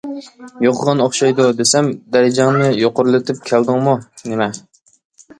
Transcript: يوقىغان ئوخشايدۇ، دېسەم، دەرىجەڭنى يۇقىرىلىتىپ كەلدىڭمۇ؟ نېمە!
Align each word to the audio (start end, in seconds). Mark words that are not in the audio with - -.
يوقىغان 0.65 1.01
ئوخشايدۇ، 1.03 1.43
دېسەم، 1.59 1.91
دەرىجەڭنى 2.15 2.69
يۇقىرىلىتىپ 2.83 3.43
كەلدىڭمۇ؟ 3.51 3.93
نېمە! 4.33 4.49